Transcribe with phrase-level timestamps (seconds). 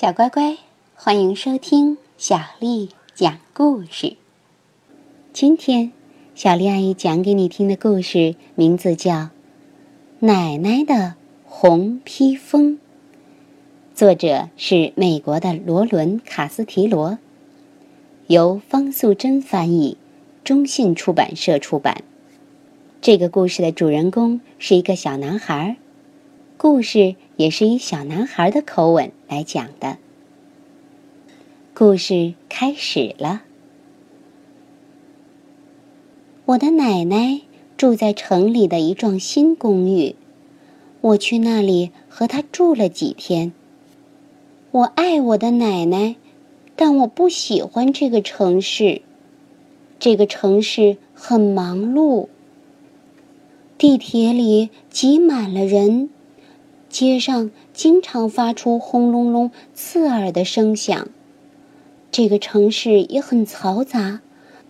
[0.00, 0.56] 小乖乖，
[0.94, 4.16] 欢迎收听小丽讲故事。
[5.34, 5.92] 今天，
[6.34, 9.12] 小丽阿姨讲给你听的故事名字叫
[10.20, 12.72] 《奶奶的红披风》，
[13.94, 17.18] 作者是美国的罗伦·卡斯提罗，
[18.26, 19.98] 由方素珍翻译，
[20.42, 22.02] 中信出版社出版。
[23.02, 25.76] 这个故事的主人公是一个小男孩。
[26.56, 29.96] 故事也是以小男孩的口吻来讲的。
[31.72, 33.42] 故事开始了。
[36.46, 37.42] 我的奶奶
[37.76, 40.16] 住在城里的一幢新公寓，
[41.00, 43.52] 我去那里和她住了几天。
[44.72, 46.16] 我爱我的奶奶，
[46.74, 49.02] 但我不喜欢这个城市。
[50.00, 52.26] 这个城市很忙碌，
[53.78, 56.10] 地铁里挤满了人。
[56.90, 61.08] 街上经常发出轰隆隆、刺耳的声响。
[62.10, 64.20] 这个城市也很嘈杂，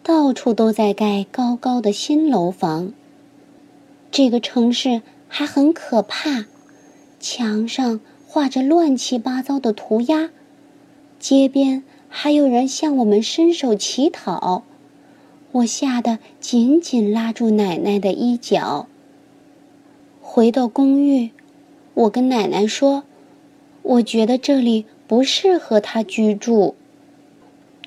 [0.03, 2.93] 到处都在盖高高的新楼房。
[4.11, 6.45] 这个城市还很可怕，
[7.19, 10.29] 墙上画着乱七八糟的涂鸦，
[11.19, 14.65] 街边还有人向我们伸手乞讨。
[15.53, 18.87] 我吓得紧紧拉住奶奶的衣角。
[20.21, 21.31] 回到公寓。
[21.95, 23.05] 我跟奶奶说
[23.83, 26.75] ：“我觉得这里不适合她居住。”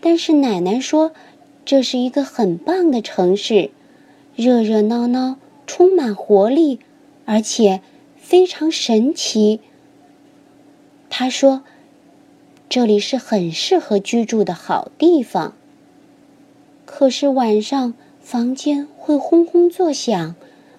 [0.02, 1.14] 但是奶奶说
[1.66, 3.72] ：“这是一个很棒的城市，
[4.36, 6.80] 热热闹闹，充满活力，
[7.26, 7.82] 而且
[8.18, 9.62] 非常神奇。”
[11.10, 11.64] 她说
[12.68, 15.54] ：“这里是很适合居住的好地方。”
[16.86, 20.36] 可是晚上房间会轰轰作响，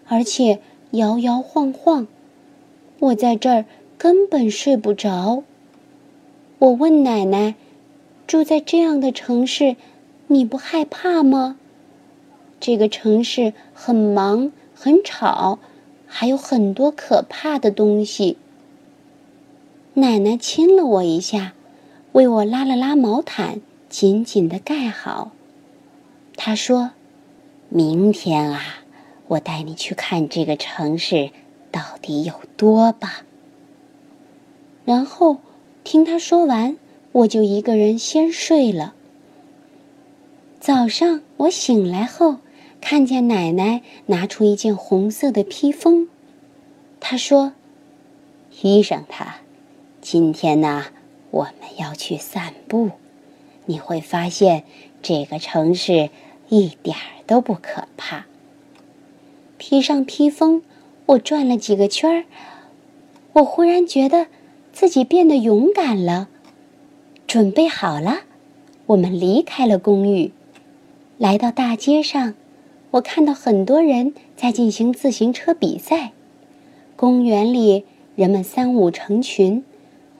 [0.06, 2.06] 而且摇摇晃晃。
[3.05, 3.67] 我在这儿
[3.99, 5.43] 根本睡不着。
[6.59, 7.55] 我问奶奶
[8.27, 9.77] ：“住在这样的城市，
[10.29, 11.59] 你不害怕吗？”
[12.59, 15.59] 这个城市很忙、很吵，
[16.07, 18.39] 还有很多可怕的东西。
[19.93, 21.53] 奶奶亲了我一下，
[22.13, 23.61] 为我拉了拉毛毯，
[23.91, 25.33] 紧紧的盖好。
[26.37, 26.93] 她说
[27.69, 28.63] ：“明天啊，
[29.27, 31.29] 我带你去看这个城市。”
[31.74, 33.11] 到底有多棒？
[34.85, 35.39] 然后
[35.83, 36.77] 听他说完，
[37.11, 38.95] 我就一个人先睡了。
[40.61, 42.36] 早上我醒来后，
[42.80, 46.08] 看见奶奶拿出一件红色的披风，
[47.01, 47.55] 她说
[48.55, 49.39] ：“披上它，
[50.01, 50.84] 今天呢，
[51.33, 52.92] 我们要去散步，
[53.67, 54.63] 你会发现
[55.02, 56.11] 这个城市
[56.48, 58.27] 一点儿都不可怕。”
[59.58, 60.63] 披上披风。
[61.07, 62.25] 我转了几个圈儿，
[63.35, 64.27] 我忽然觉得
[64.73, 66.29] 自己变得勇敢了。
[67.27, 68.20] 准备好了，
[68.87, 70.33] 我们离开了公寓，
[71.19, 72.35] 来到大街上。
[72.93, 76.13] 我看到很多人在进行自行车比赛。
[76.97, 79.64] 公园里人们三五成群，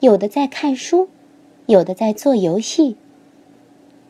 [0.01, 1.07] 有的在看书，
[1.65, 2.97] 有的在做游戏。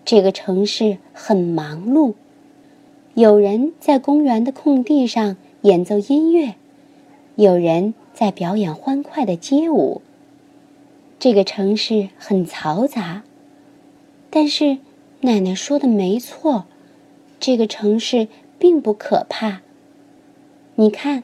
[0.03, 2.15] 这个城市很忙碌，
[3.13, 6.55] 有人在公园的空地上演奏音乐。
[7.35, 10.01] 有人在表演欢快的街舞。
[11.19, 13.23] 这个城市很嘈杂，
[14.29, 14.77] 但是
[15.21, 16.65] 奶奶说的没错，
[17.39, 19.61] 这个城市并不可怕。
[20.75, 21.23] 你看，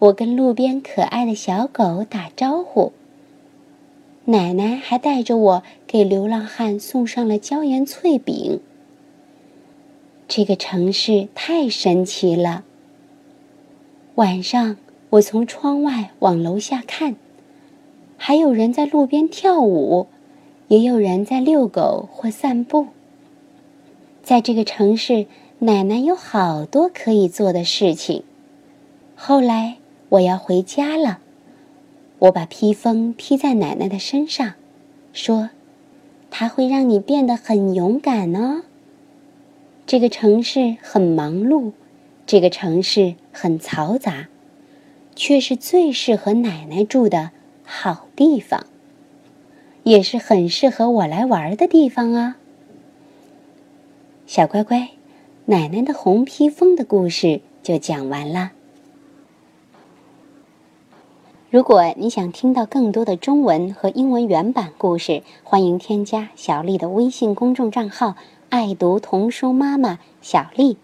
[0.00, 2.92] 我跟路边可爱的小狗打招呼。
[4.24, 8.60] 奶奶还带着我给流浪汉送上了椒盐脆饼。
[10.26, 12.64] 这个城市太神奇了。
[14.16, 14.76] 晚上。
[15.12, 17.16] 我从窗外往楼下看，
[18.16, 20.06] 还有人在路边跳舞，
[20.68, 22.86] 也有人在遛狗或散步。
[24.22, 25.26] 在这个城市，
[25.58, 28.24] 奶奶有好多可以做的事情。
[29.14, 29.76] 后来
[30.08, 31.18] 我要回家了，
[32.20, 34.54] 我把披风披在奶奶的身上，
[35.12, 35.50] 说
[36.32, 38.62] ：“它会让你变得很勇敢哦。”
[39.84, 41.72] 这个城市很忙碌，
[42.24, 44.28] 这个城市很嘈杂。
[45.14, 47.30] 却是最适合奶奶住的
[47.64, 48.66] 好地方，
[49.82, 52.36] 也是很适合我来玩的地方啊！
[54.26, 54.88] 小乖乖，
[55.46, 58.52] 奶奶的红披风的故事就讲完了。
[61.50, 68.16] 如果你想听到更多的中文和英文原版故事，欢迎添加小丽的微信公众账号
[68.48, 70.78] “爱读童书妈妈小丽”。